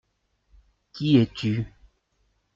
[0.93, 1.53] Qui es-tu?